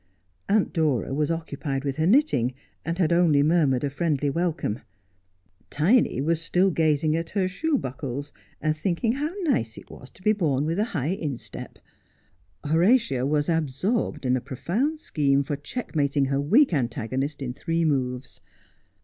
Aunt 0.49 0.73
Dora 0.73 1.13
was 1.13 1.29
occupied 1.29 1.83
with 1.83 1.97
her 1.97 2.07
knitting, 2.07 2.55
and 2.83 2.97
had 2.97 3.13
only 3.13 3.43
murmured 3.43 3.83
a 3.83 3.89
friendly 3.91 4.31
welcome. 4.31 4.79
Tiny 5.69 6.19
was 6.21 6.41
still 6.41 6.71
gazing 6.71 7.15
at 7.15 7.29
her 7.29 7.47
shoe 7.47 7.77
buckles, 7.77 8.33
and 8.59 8.75
thinking 8.75 9.11
how 9.11 9.31
nice 9.41 9.77
it 9.77 9.91
was 9.91 10.09
to 10.09 10.23
be 10.23 10.33
born 10.33 10.65
with 10.65 10.79
a 10.79 10.85
high 10.97 11.09
40 11.09 11.09
Just 11.11 11.13
as 11.13 11.21
I 11.21 11.25
Am. 11.25 11.31
instep. 11.69 11.79
Horatia 12.63 13.25
was 13.27 13.47
absorbed 13.47 14.25
in 14.25 14.35
a 14.35 14.41
profound 14.41 14.99
scheme 14.99 15.43
for 15.43 15.55
check 15.55 15.95
mating 15.95 16.25
her 16.25 16.41
weak 16.41 16.73
antagonist 16.73 17.39
in 17.43 17.53
three 17.53 17.85
moves. 17.85 18.41